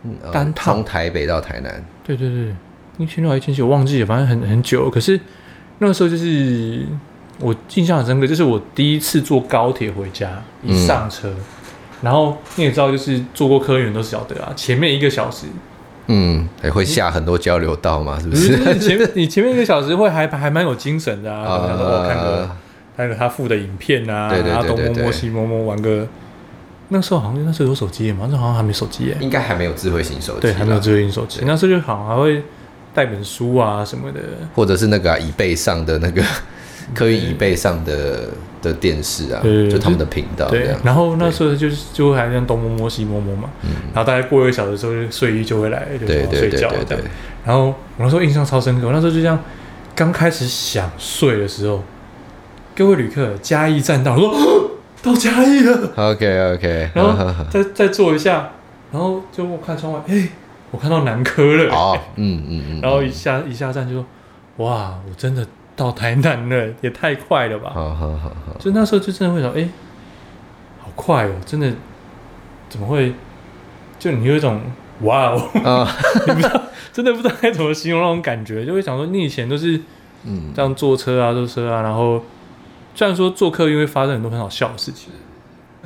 [0.02, 1.84] 嗯，单趟从台北到台南。
[2.02, 2.52] 对对对，
[2.98, 4.90] 一千六还一千七，我忘记了，反正很很久。
[4.90, 5.18] 可是
[5.78, 6.84] 那个时候就是
[7.38, 11.36] 我印象很深刻，就是我第一次坐高铁回家，一上车，嗯、
[12.02, 15.46] 然后你也知道，就是坐过科员都晓得啊，前面一个小时。
[16.06, 18.56] 嗯，也会下很多交流道嘛，是不是？
[18.74, 22.50] 你前面你前面一个小时会还还蛮有精神的啊，呃、然后我看个
[22.96, 26.06] 看个他附的影片啊，对对对对对，东摸摸西摸摸玩个。
[26.88, 31.40] 那时候好像那时候有手机嘛，那时候好像还没手机耶，应该还没有智慧型手机，对，还没有智慧型手机。
[31.46, 32.42] 那时候就好像还会
[32.92, 34.20] 带本书啊什么的，
[34.54, 36.22] 或者是那个、啊、椅背上的那个
[36.92, 38.28] 客运椅背上的
[38.60, 40.48] 的电视啊，就他们的频道。
[40.48, 43.48] 对，然后那时候就是就会还这样东摸摸西摸摸嘛，
[43.94, 47.04] 然后大概过一个小时之后，睡衣就会来，就睡觉这样。
[47.44, 49.38] 然后我那时候印象超深刻，我那时候就这样
[49.94, 51.82] 刚开始想睡的时候，
[52.74, 54.18] 各位旅客，嘉义站到，我
[54.96, 55.92] 说到嘉义了。
[55.96, 58.50] OK OK，然后再再坐一下，
[58.90, 60.28] 然后就我看窗外，哎，
[60.70, 61.70] 我看到南科了。
[61.74, 62.80] 哦，嗯嗯嗯。
[62.80, 64.06] 然后一下一下站就说，
[64.56, 67.70] 哇，我真的到台南了，也太快了吧。
[67.74, 68.56] 好好好好。
[68.58, 69.68] 就那时候就真的会想，哎，
[70.80, 71.72] 好快哦，真的，
[72.68, 73.12] 怎么会？
[73.98, 74.60] 就你有一种
[75.00, 75.86] 哇哦，
[76.26, 76.62] 你不知道。
[76.92, 79.80] 真的不知道该怎么形容那种感觉，就会想说，你以前都是，
[80.22, 82.22] 嗯，这样坐车啊，坐车啊，然后
[82.94, 85.10] 虽然说坐客运会发生很多很好笑的事情，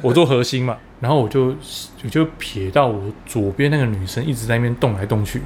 [0.03, 1.55] 我坐核心嘛，然后我就
[2.05, 5.40] 我就瞥到我左边那个女生一直在那边动来动去，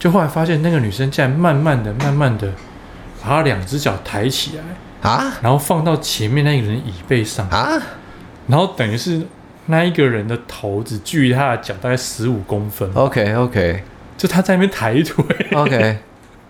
[0.00, 2.52] 就后来发现那个女生竟然慢慢的、慢慢的
[3.24, 7.80] 把他两只脚抬起来啊，然后放到前面那个人椅背上啊，
[8.48, 9.22] 然后等于是
[9.66, 12.90] 那一个人的头只距离他的脚大概十五公分。
[12.92, 13.82] OK OK。
[14.16, 15.98] 就他在那边抬腿，OK。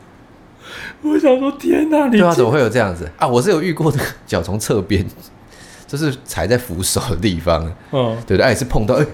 [1.03, 3.27] 我想说，天哪，你对啊，怎么会有这样子啊？
[3.27, 5.05] 我是有遇过的，脚从侧边，
[5.87, 9.07] 就是踩在扶手的地方，嗯，对对，也是碰到，哎，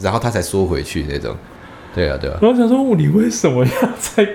[0.00, 1.36] 然后他才缩回去那种，
[1.94, 2.38] 对啊，对啊。
[2.40, 4.26] 然后想说，你为什么要在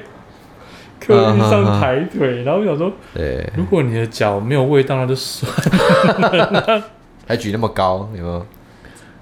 [1.07, 2.43] 上抬腿？
[2.43, 5.51] 然后我想说，对，如果你的脚没有味道，那就算
[6.21, 6.83] 了。
[7.27, 8.45] 还举那么高，有没有？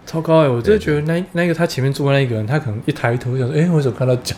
[0.03, 0.49] 超高哎！
[0.49, 4.35] 我真的觉得那那个他前面坐的那个人，他可能一抬头想说：“哎，为什么看到脚？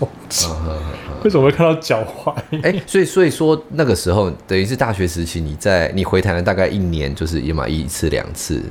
[1.23, 8.61] 为什么会看到脚踝？”哎，所以所以说那个时候等于是大学时期，你在你回台南大概一年，就是也嘛一次两次，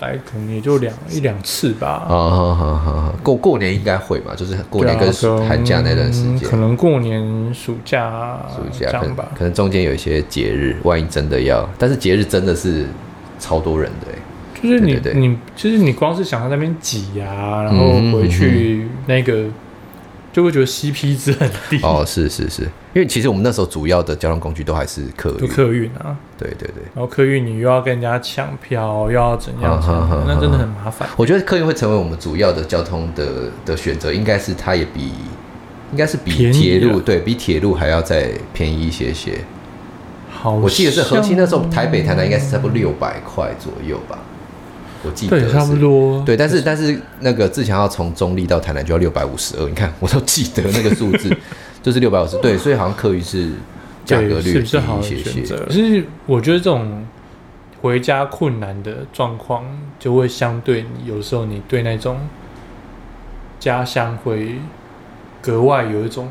[0.00, 2.04] 来可能也就两一两次吧。
[2.06, 5.12] 好好好好，过过年应该会吧，就是过年跟
[5.48, 12.86] 寒假那段时间，可能过年暑假暑假可能吧，可能中间有一些节日，万一真的要，但是节日真的是
[13.38, 14.18] 超多人的哎。
[14.62, 19.54] 就是你，你就是你，光是想到那边挤呀，然后回去那个，嗯嗯嗯，
[20.36, 21.80] 就会觉得 CP 值很低。
[21.82, 26.82] 哦，是是是，因为其实我们那时候主要的交通工具都还是客运，客运啊，对对对。
[26.94, 29.82] 然后客运你又要跟人家抢票，又要怎样，
[30.26, 31.08] 那真的很麻烦。
[31.16, 35.10] 我觉得客运会成为我们主要的交通的的选择，应该是它也比，
[35.90, 39.38] 应该是比铁路，对比铁路还要再便宜一些些。
[40.30, 44.18] 好，我记得是核心那时候台北台南应该是差不多六百块左右吧。
[45.06, 51.34] 我记得差不多，对，但是但是那个自强要从中立到台南就要六百五十二，你看我都记得那个数字，
[51.82, 53.50] 就是六百五十，对，所以好像客运是
[54.04, 54.62] 价格略低一
[55.02, 55.56] 些些。
[55.56, 57.06] 可是我觉得这种
[57.80, 59.64] 回家困难的状况，
[59.98, 62.18] 就会相对你有时候你对那种
[63.60, 64.56] 家乡会
[65.40, 66.28] 格外有一种，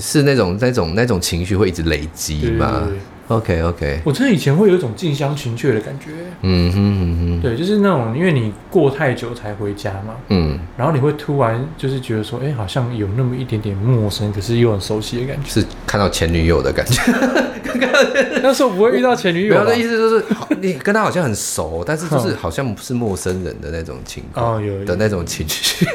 [0.00, 2.80] 是那种那种那种情绪会一直累积嘛。
[2.80, 6.12] 对对对 OK OK，我真的以前会有一种近乡情怯的感觉。
[6.42, 15.48] 嗯哼嗯哼，对，就是那种因为你过太久才回家嘛，嗯，然后你会突然就是觉得说，哎，好像有那么一点点陌生，可是又很熟悉的感觉。
[15.48, 17.02] 是看到前女友的感觉。
[18.42, 19.58] 那时候不会遇到前女友。
[19.58, 20.24] 我的意思就是，
[20.60, 25.86] 你跟他好像很熟，但是就是好像不是陌生人的那种情况，哦，有的那种情绪。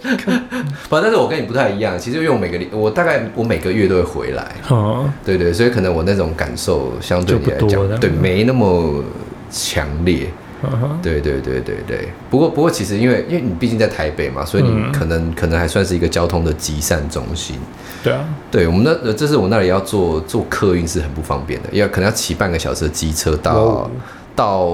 [0.88, 1.98] 不，但是我跟你不太一样。
[1.98, 9.02] 其实因为我每个我大概我每个月都会回来，哦、对对，所以可能我那种感受相对你来讲，对，没那么
[9.50, 10.28] 强烈。
[10.60, 12.08] 哦、对对对对对。
[12.28, 17.56] 不过不过，其实因为因为你毕竟在台北嘛，所以你可能、嗯、可能还算是一个交通的集散中心。
[18.02, 23.90] 对啊，对我们那这是我那里要坐坐客运是很不方便的，要可能要骑半个小时的机车到、哦、
[24.34, 24.68] 到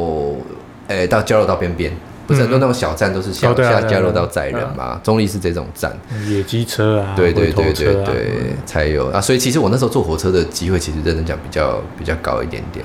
[0.88, 1.92] 诶到交流道边边。
[2.26, 5.00] 不是很多那种小站都是下下交流道载人嘛？
[5.04, 5.94] 中立是这种站，
[6.26, 9.20] 野鸡车啊，对对对对对，才有啊。
[9.20, 12.84] 所以其实我那时候坐火车的机会，其实认真讲比较比较高一点点。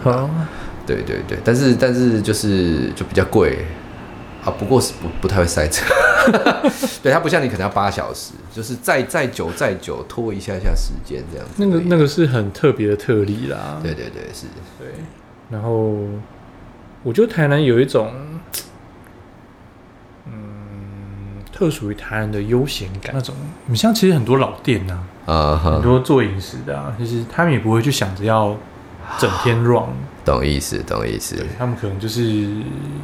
[0.86, 3.60] 对对对，但是但是就是就比较贵
[4.44, 4.52] 啊。
[4.52, 5.86] 不过是不不太会塞车，
[7.04, 11.54] 对，它不像你可能要八小时，就是再再久再久拖一下下时间这样子。
[11.58, 13.80] 那个那个是很特别的特例啦。
[13.84, 14.48] 对对对，是。
[14.80, 14.88] 对，
[15.50, 15.96] 然后
[17.04, 18.12] 我觉得台南有一种。
[21.60, 23.12] 特属于台人的悠闲感。
[23.14, 28.56] 那种，你像其实很多老店呐，啊，很多做饮食的啊，其实他们也不会去想着要
[29.18, 29.84] 整天 run，
[30.24, 31.46] 懂意思，懂意思。
[31.58, 32.22] 他们可能就是，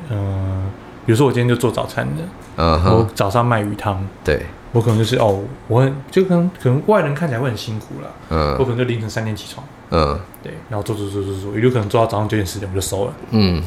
[0.10, 0.72] 嗯，
[1.06, 2.24] 比如说我今天就做早餐的，
[2.56, 13.62] 嗯，我早上卖鱼汤，对，我可能就是哦，我很就可能可能外人看起来会很辛苦了，嗯，我可能就凌晨三点起床，嗯，对，然后做做做做做，也有可能做到早上九点十点我就收了，嗯，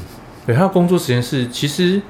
[0.46, 2.00] 对，他的工作时间是其实。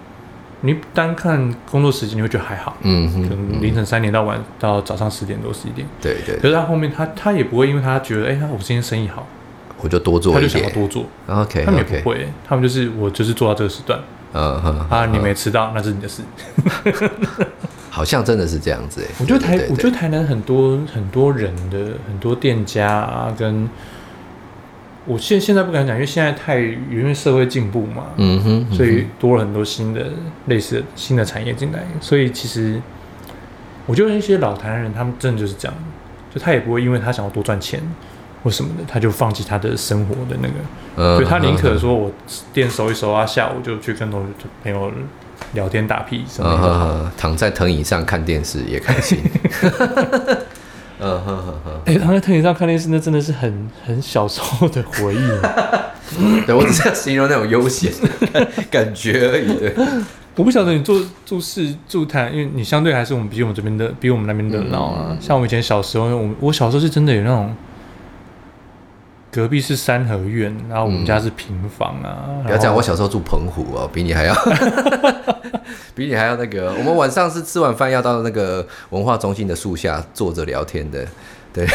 [0.60, 6.36] 你单看工作时间，你会觉得还好，嗯哼，可能凌晨三点到晚到早上十点多十一点，对对。
[6.36, 9.26] 可是他后面他他也不会，因为他觉得，哎，他我今天生意好，
[9.80, 11.04] 我就多做他就想要多做。
[11.26, 14.00] OK，他们也不会，他们就是我就是做到这个时段。
[14.34, 16.22] 嗯哼，啊，你没吃到那是你的事。
[17.90, 19.06] 好像真的是这样子哎。
[19.18, 23.68] 我觉得台，我觉得台南很多很多人的很多店家啊，跟
[25.08, 30.06] 我现现在不敢讲，因为现在太因为社会进步嘛，嗯哼，所以多了很多新的
[30.46, 32.80] 类似的新的产业进来，所以其实
[33.86, 35.74] 我觉得一些老台南人，他们真的就是这样，
[36.32, 37.80] 就他也不会因为他想要多赚钱。
[38.44, 42.08] 或什么的，他就放弃他的生活的那个，所以他宁可说我
[42.54, 44.24] 店收一收啊，下午就去跟同
[44.62, 44.92] 朋友
[45.54, 49.18] 聊天打屁什么的，躺在藤椅上看电视也开心。
[51.00, 55.28] 嗯哼哼哼，哎，躺在藤椅上看电视，那真的是很很小时候的回忆。
[56.44, 57.90] 对，我只是要形容那种悠闲
[58.30, 59.58] 的感觉而已。
[59.58, 59.74] 对，
[60.36, 65.16] 我不晓得你住住市住台，因为你相对还是我们比我们这边的比我们那边的老啊。
[65.18, 67.56] 像我们以前小时候，我我小时候是真的有那种。
[69.30, 72.24] 隔壁是三合院，然后我们家是平房啊。
[72.28, 74.34] 嗯、不要讲，我小时候住澎湖哦，比你还要，
[75.94, 76.72] 比你还要那个。
[76.78, 81.06] 我们晚上是吃完饭要到那个文化中心的树下坐着聊天的，
[81.52, 81.66] 对，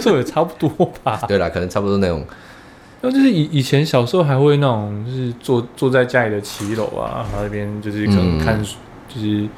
[0.00, 1.20] 这也差不多吧。
[1.28, 2.24] 对啦，可能差不多那种。
[3.00, 8.66] 那就是以以前小时候还会那种，就是坐坐在家里的骑楼啊，然后那边就是可能看，嗯、
[9.08, 9.48] 就是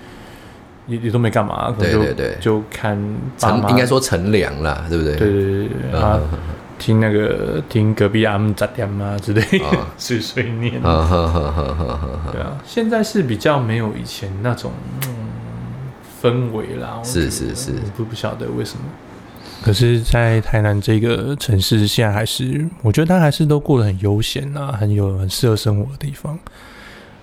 [0.87, 2.97] 也也都没干嘛，可能就对对对，就看
[3.37, 5.17] 乘，应该说乘凉啦，对不对？
[5.17, 6.21] 对对对对啊。
[6.79, 9.65] 听那个听隔壁阿姆杂店啊之类的
[9.97, 14.71] 碎碎念，对啊，现在是比较没有以前那种
[16.23, 17.01] 氛围啦。
[17.03, 18.85] 是是是，我不不晓得为什么。
[19.63, 26.39] 可是，在台南这个城市，现在还是我觉得他还是都过得很悠闲啊，很有很适合生活的地方。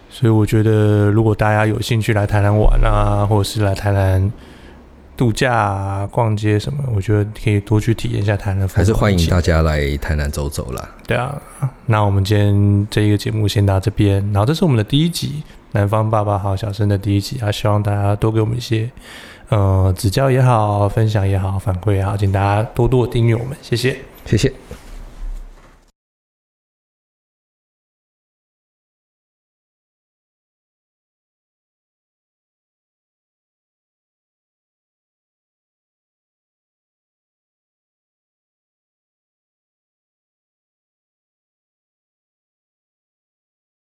[0.09, 4.31] 所以我觉得，如果大家有兴趣来台南玩啊，或者是来台南。
[5.17, 8.67] 度假啊，逛街什么，我觉得可以多去体验一下台南。
[8.67, 10.89] 还是欢迎大家来台南走走啦。
[11.07, 11.41] 对啊，
[11.85, 18.91] 那我们今天这一个节目先到这边，然后这是我们的第一集《南方爸爸好小生》的第一集啊，希望大家多给我们一些
[19.49, 24.51] 呃指教也好，分享也好，反馈也好，请大家多多订阅我们，谢谢，谢谢。